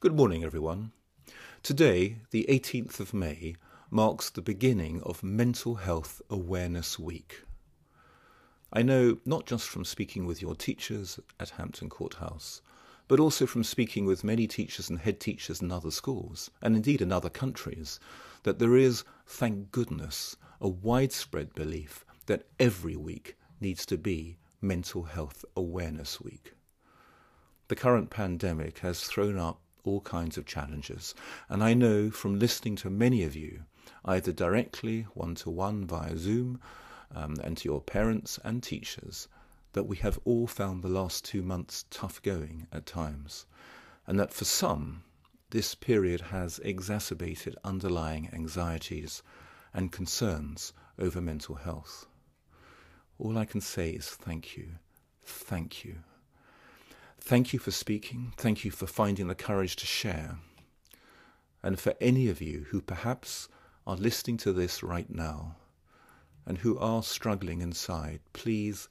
Good 0.00 0.16
morning, 0.16 0.42
everyone. 0.42 0.92
Today, 1.62 2.20
the 2.30 2.46
18th 2.48 3.00
of 3.00 3.12
May, 3.12 3.56
marks 3.90 4.30
the 4.30 4.40
beginning 4.40 5.02
of 5.02 5.22
Mental 5.22 5.74
Health 5.74 6.22
Awareness 6.30 6.98
Week. 6.98 7.42
I 8.72 8.80
know 8.80 9.18
not 9.26 9.44
just 9.44 9.68
from 9.68 9.84
speaking 9.84 10.24
with 10.24 10.40
your 10.40 10.54
teachers 10.54 11.20
at 11.38 11.50
Hampton 11.50 11.90
Court 11.90 12.14
House, 12.14 12.62
but 13.08 13.20
also 13.20 13.44
from 13.44 13.62
speaking 13.62 14.06
with 14.06 14.24
many 14.24 14.46
teachers 14.46 14.88
and 14.88 15.00
head 15.00 15.20
teachers 15.20 15.60
in 15.60 15.70
other 15.70 15.90
schools, 15.90 16.50
and 16.62 16.74
indeed 16.74 17.02
in 17.02 17.12
other 17.12 17.28
countries, 17.28 18.00
that 18.44 18.58
there 18.58 18.78
is, 18.78 19.04
thank 19.26 19.70
goodness, 19.70 20.34
a 20.62 20.68
widespread 20.68 21.52
belief 21.52 22.06
that 22.24 22.46
every 22.58 22.96
week 22.96 23.36
needs 23.60 23.84
to 23.84 23.98
be 23.98 24.38
Mental 24.62 25.02
Health 25.02 25.44
Awareness 25.54 26.22
Week. 26.22 26.54
The 27.68 27.76
current 27.76 28.08
pandemic 28.08 28.78
has 28.78 29.04
thrown 29.04 29.36
up 29.36 29.60
all 29.84 30.00
kinds 30.00 30.38
of 30.38 30.46
challenges. 30.46 31.14
And 31.48 31.62
I 31.62 31.74
know 31.74 32.10
from 32.10 32.38
listening 32.38 32.76
to 32.76 32.90
many 32.90 33.22
of 33.24 33.34
you, 33.36 33.64
either 34.04 34.32
directly, 34.32 35.02
one 35.14 35.34
to 35.36 35.50
one 35.50 35.86
via 35.86 36.16
Zoom, 36.16 36.60
um, 37.14 37.36
and 37.42 37.56
to 37.56 37.68
your 37.68 37.80
parents 37.80 38.38
and 38.44 38.62
teachers, 38.62 39.28
that 39.72 39.84
we 39.84 39.96
have 39.96 40.18
all 40.24 40.46
found 40.46 40.82
the 40.82 40.88
last 40.88 41.24
two 41.24 41.42
months 41.42 41.84
tough 41.90 42.20
going 42.22 42.66
at 42.72 42.86
times. 42.86 43.46
And 44.06 44.18
that 44.18 44.32
for 44.32 44.44
some, 44.44 45.04
this 45.50 45.74
period 45.74 46.20
has 46.20 46.60
exacerbated 46.60 47.56
underlying 47.64 48.28
anxieties 48.32 49.22
and 49.74 49.92
concerns 49.92 50.72
over 50.98 51.20
mental 51.20 51.56
health. 51.56 52.06
All 53.18 53.36
I 53.36 53.44
can 53.44 53.60
say 53.60 53.90
is 53.90 54.08
thank 54.08 54.56
you, 54.56 54.68
thank 55.22 55.84
you. 55.84 55.96
Thank 57.20 57.52
you 57.52 57.58
for 57.58 57.70
speaking. 57.70 58.32
Thank 58.36 58.64
you 58.64 58.70
for 58.70 58.86
finding 58.86 59.28
the 59.28 59.34
courage 59.34 59.76
to 59.76 59.86
share. 59.86 60.38
And 61.62 61.78
for 61.78 61.94
any 62.00 62.28
of 62.28 62.40
you 62.40 62.66
who 62.70 62.80
perhaps 62.80 63.48
are 63.86 63.96
listening 63.96 64.38
to 64.38 64.52
this 64.52 64.82
right 64.82 65.08
now 65.08 65.56
and 66.46 66.58
who 66.58 66.78
are 66.78 67.02
struggling 67.02 67.60
inside, 67.60 68.20
please, 68.32 68.88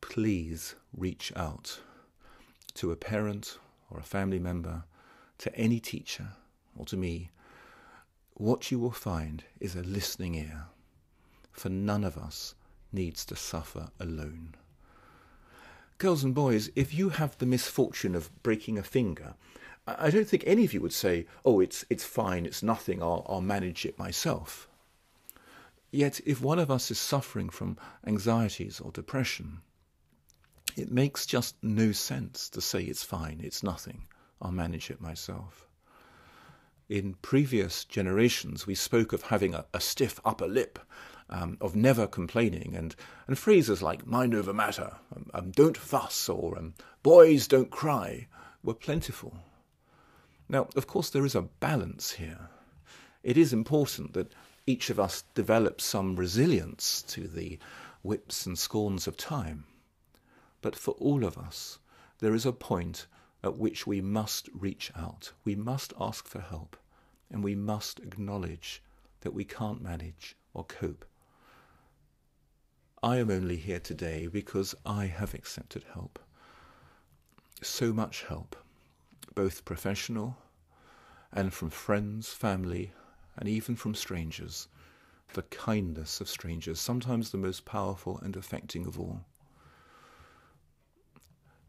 please 0.00 0.76
reach 0.96 1.32
out 1.34 1.80
to 2.74 2.92
a 2.92 2.96
parent 2.96 3.58
or 3.90 3.98
a 3.98 4.04
family 4.04 4.38
member, 4.38 4.84
to 5.38 5.54
any 5.54 5.80
teacher 5.80 6.28
or 6.76 6.84
to 6.86 6.96
me. 6.96 7.30
What 8.34 8.70
you 8.70 8.78
will 8.78 8.90
find 8.90 9.44
is 9.60 9.76
a 9.76 9.82
listening 9.82 10.34
ear, 10.34 10.66
for 11.52 11.68
none 11.68 12.04
of 12.04 12.16
us 12.16 12.54
needs 12.92 13.24
to 13.26 13.36
suffer 13.36 13.88
alone. 14.00 14.54
Girls 15.98 16.24
and 16.24 16.34
boys, 16.34 16.70
if 16.76 16.92
you 16.92 17.08
have 17.08 17.38
the 17.38 17.46
misfortune 17.46 18.14
of 18.14 18.30
breaking 18.42 18.76
a 18.76 18.82
finger, 18.82 19.34
I 19.86 20.10
don't 20.10 20.28
think 20.28 20.44
any 20.46 20.64
of 20.64 20.74
you 20.74 20.80
would 20.82 20.92
say, 20.92 21.26
oh, 21.44 21.60
it's, 21.60 21.86
it's 21.88 22.04
fine, 22.04 22.44
it's 22.44 22.62
nothing, 22.62 23.02
I'll, 23.02 23.24
I'll 23.28 23.40
manage 23.40 23.86
it 23.86 23.98
myself. 23.98 24.68
Yet, 25.90 26.20
if 26.26 26.42
one 26.42 26.58
of 26.58 26.70
us 26.70 26.90
is 26.90 26.98
suffering 26.98 27.48
from 27.48 27.78
anxieties 28.06 28.78
or 28.78 28.90
depression, 28.90 29.60
it 30.76 30.92
makes 30.92 31.24
just 31.24 31.54
no 31.62 31.92
sense 31.92 32.50
to 32.50 32.60
say 32.60 32.82
it's 32.82 33.04
fine, 33.04 33.40
it's 33.42 33.62
nothing, 33.62 34.06
I'll 34.42 34.52
manage 34.52 34.90
it 34.90 35.00
myself. 35.00 35.66
In 36.90 37.14
previous 37.22 37.84
generations, 37.84 38.66
we 38.66 38.74
spoke 38.74 39.14
of 39.14 39.22
having 39.22 39.54
a, 39.54 39.64
a 39.72 39.80
stiff 39.80 40.20
upper 40.24 40.46
lip 40.46 40.78
um, 41.28 41.56
of 41.60 41.74
never 41.74 42.06
complaining, 42.06 42.74
and, 42.76 42.94
and 43.26 43.38
phrases 43.38 43.82
like 43.82 44.06
mind 44.06 44.34
over 44.34 44.52
matter, 44.52 44.92
um, 45.14 45.30
um, 45.34 45.50
don't 45.50 45.76
fuss, 45.76 46.28
or 46.28 46.58
um, 46.58 46.74
boys 47.02 47.48
don't 47.48 47.70
cry 47.70 48.28
were 48.62 48.74
plentiful. 48.74 49.38
Now, 50.48 50.68
of 50.76 50.86
course, 50.86 51.10
there 51.10 51.24
is 51.24 51.34
a 51.34 51.42
balance 51.42 52.12
here. 52.12 52.48
It 53.22 53.36
is 53.36 53.52
important 53.52 54.12
that 54.14 54.32
each 54.66 54.90
of 54.90 55.00
us 55.00 55.24
develops 55.34 55.84
some 55.84 56.16
resilience 56.16 57.02
to 57.02 57.26
the 57.26 57.58
whips 58.02 58.46
and 58.46 58.58
scorns 58.58 59.06
of 59.06 59.16
time. 59.16 59.64
But 60.62 60.76
for 60.76 60.92
all 60.92 61.24
of 61.24 61.36
us, 61.36 61.78
there 62.18 62.34
is 62.34 62.46
a 62.46 62.52
point 62.52 63.06
at 63.42 63.58
which 63.58 63.86
we 63.86 64.00
must 64.00 64.48
reach 64.52 64.90
out. 64.96 65.32
We 65.44 65.54
must 65.54 65.92
ask 66.00 66.26
for 66.26 66.40
help. 66.40 66.76
And 67.30 67.42
we 67.42 67.54
must 67.54 67.98
acknowledge 68.00 68.82
that 69.20 69.34
we 69.34 69.44
can't 69.44 69.82
manage 69.82 70.36
or 70.54 70.64
cope 70.64 71.04
I 73.06 73.18
am 73.18 73.30
only 73.30 73.54
here 73.54 73.78
today 73.78 74.26
because 74.26 74.74
I 74.84 75.06
have 75.06 75.32
accepted 75.32 75.84
help. 75.94 76.18
So 77.62 77.92
much 77.92 78.24
help, 78.24 78.56
both 79.36 79.64
professional 79.64 80.38
and 81.32 81.54
from 81.54 81.70
friends, 81.70 82.32
family, 82.32 82.90
and 83.36 83.48
even 83.48 83.76
from 83.76 83.94
strangers. 83.94 84.66
The 85.34 85.42
kindness 85.42 86.20
of 86.20 86.28
strangers, 86.28 86.80
sometimes 86.80 87.30
the 87.30 87.38
most 87.38 87.64
powerful 87.64 88.18
and 88.24 88.34
affecting 88.34 88.88
of 88.88 88.98
all. 88.98 89.20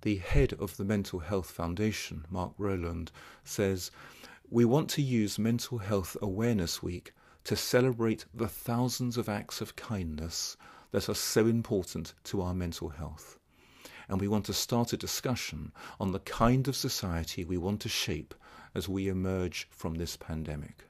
The 0.00 0.16
head 0.16 0.54
of 0.54 0.78
the 0.78 0.86
Mental 0.86 1.18
Health 1.18 1.50
Foundation, 1.50 2.24
Mark 2.30 2.54
Rowland, 2.56 3.12
says, 3.44 3.90
We 4.48 4.64
want 4.64 4.88
to 4.88 5.02
use 5.02 5.38
Mental 5.38 5.76
Health 5.76 6.16
Awareness 6.22 6.82
Week 6.82 7.12
to 7.44 7.56
celebrate 7.56 8.24
the 8.32 8.48
thousands 8.48 9.18
of 9.18 9.28
acts 9.28 9.60
of 9.60 9.76
kindness 9.76 10.56
that 10.90 11.08
are 11.08 11.14
so 11.14 11.46
important 11.46 12.14
to 12.24 12.42
our 12.42 12.54
mental 12.54 12.88
health. 12.88 13.38
And 14.08 14.20
we 14.20 14.28
want 14.28 14.44
to 14.46 14.52
start 14.52 14.92
a 14.92 14.96
discussion 14.96 15.72
on 15.98 16.12
the 16.12 16.20
kind 16.20 16.68
of 16.68 16.76
society 16.76 17.44
we 17.44 17.56
want 17.56 17.80
to 17.80 17.88
shape 17.88 18.34
as 18.74 18.88
we 18.88 19.08
emerge 19.08 19.66
from 19.70 19.94
this 19.94 20.16
pandemic. 20.16 20.84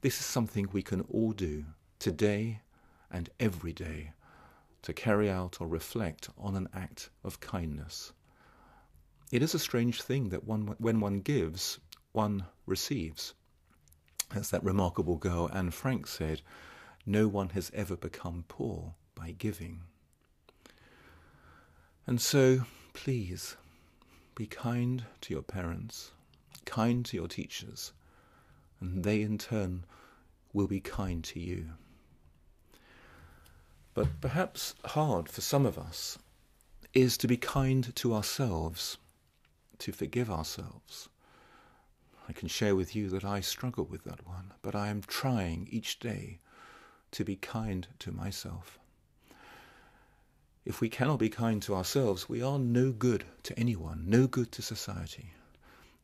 This 0.00 0.18
is 0.18 0.26
something 0.26 0.68
we 0.72 0.82
can 0.82 1.02
all 1.02 1.32
do 1.32 1.64
today 1.98 2.60
and 3.10 3.30
every 3.40 3.72
day 3.72 4.12
to 4.82 4.92
carry 4.92 5.28
out 5.28 5.60
or 5.60 5.66
reflect 5.66 6.30
on 6.38 6.56
an 6.56 6.68
act 6.72 7.10
of 7.24 7.40
kindness. 7.40 8.12
It 9.30 9.42
is 9.42 9.54
a 9.54 9.58
strange 9.58 10.02
thing 10.02 10.30
that 10.30 10.44
one, 10.44 10.74
when 10.78 11.00
one 11.00 11.20
gives, 11.20 11.80
one 12.12 12.46
receives. 12.64 13.34
As 14.34 14.50
that 14.50 14.64
remarkable 14.64 15.16
girl 15.16 15.50
Anne 15.52 15.70
Frank 15.70 16.06
said, 16.06 16.42
no 17.06 17.28
one 17.28 17.50
has 17.50 17.70
ever 17.74 17.96
become 17.96 18.44
poor 18.48 18.94
by 19.14 19.32
giving. 19.32 19.80
And 22.06 22.20
so, 22.20 22.62
please, 22.94 23.56
be 24.34 24.46
kind 24.46 25.04
to 25.22 25.34
your 25.34 25.42
parents, 25.42 26.12
kind 26.64 27.04
to 27.06 27.16
your 27.16 27.28
teachers, 27.28 27.92
and 28.80 29.04
they 29.04 29.22
in 29.22 29.38
turn 29.38 29.84
will 30.52 30.66
be 30.66 30.80
kind 30.80 31.22
to 31.24 31.40
you. 31.40 31.70
But 33.94 34.20
perhaps 34.20 34.74
hard 34.84 35.28
for 35.28 35.40
some 35.40 35.66
of 35.66 35.76
us 35.76 36.18
is 36.94 37.18
to 37.18 37.28
be 37.28 37.36
kind 37.36 37.94
to 37.96 38.14
ourselves, 38.14 38.96
to 39.78 39.92
forgive 39.92 40.30
ourselves. 40.30 41.08
I 42.28 42.32
can 42.32 42.48
share 42.48 42.76
with 42.76 42.94
you 42.94 43.08
that 43.10 43.24
I 43.24 43.40
struggle 43.40 43.84
with 43.84 44.04
that 44.04 44.26
one, 44.26 44.52
but 44.62 44.74
I 44.74 44.88
am 44.88 45.02
trying 45.02 45.66
each 45.70 45.98
day 45.98 46.38
to 47.12 47.24
be 47.24 47.36
kind 47.36 47.86
to 48.00 48.12
myself. 48.12 48.78
If 50.64 50.80
we 50.80 50.88
cannot 50.88 51.18
be 51.18 51.30
kind 51.30 51.62
to 51.62 51.74
ourselves, 51.74 52.28
we 52.28 52.42
are 52.42 52.58
no 52.58 52.92
good 52.92 53.24
to 53.44 53.58
anyone, 53.58 54.04
no 54.06 54.26
good 54.26 54.52
to 54.52 54.62
society. 54.62 55.32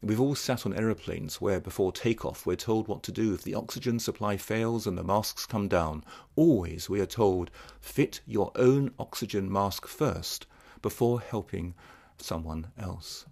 We've 0.01 0.21
all 0.21 0.35
sat 0.35 0.67
on 0.67 0.75
aeroplanes 0.75 1.41
where, 1.41 1.61
before 1.61 1.91
takeoff, 1.93 2.45
we're 2.45 2.57
told 2.57 2.89
what 2.89 3.03
to 3.05 3.13
do 3.13 3.33
if 3.33 3.43
the 3.43 3.55
oxygen 3.55 3.99
supply 3.99 4.37
fails 4.37 4.87
and 4.87 4.99
the 4.99 5.05
masks 5.05 5.47
come 5.47 5.67
down. 5.67 6.05
Always 6.37 6.91
we 6.91 7.01
are 7.01 7.07
told, 7.07 7.51
fit 7.81 8.21
your 8.27 8.53
own 8.55 8.91
oxygen 8.99 9.51
mask 9.51 9.87
first 9.87 10.47
before 10.83 11.21
helping 11.21 11.75
someone 12.19 12.67
else. 12.79 13.25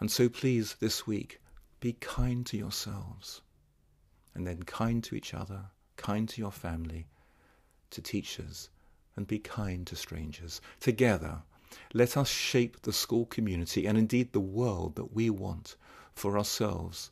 And 0.00 0.10
so 0.10 0.28
please, 0.28 0.76
this 0.80 1.06
week, 1.06 1.40
be 1.80 1.92
kind 1.94 2.44
to 2.46 2.56
yourselves, 2.56 3.40
and 4.34 4.46
then 4.46 4.64
kind 4.64 5.02
to 5.04 5.14
each 5.14 5.34
other, 5.34 5.66
kind 5.98 6.26
to 6.30 6.40
your 6.40 6.52
family, 6.52 7.06
to 7.90 8.00
teachers, 8.00 8.70
and 9.16 9.26
be 9.26 9.38
kind 9.38 9.86
to 9.88 9.96
strangers. 9.96 10.62
Together, 10.80 11.42
let 11.92 12.16
us 12.16 12.28
shape 12.28 12.80
the 12.82 12.92
school 12.92 13.26
community 13.26 13.84
and 13.84 13.98
indeed 13.98 14.32
the 14.32 14.40
world 14.40 14.94
that 14.94 15.12
we 15.12 15.28
want 15.28 15.76
for 16.14 16.38
ourselves 16.38 17.10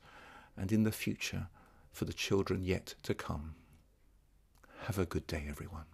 and 0.56 0.72
in 0.72 0.84
the 0.84 0.92
future 0.92 1.48
for 1.92 2.06
the 2.06 2.12
children 2.12 2.62
yet 2.62 2.94
to 3.02 3.12
come. 3.12 3.54
Have 4.84 4.98
a 4.98 5.04
good 5.04 5.26
day, 5.26 5.44
everyone. 5.48 5.84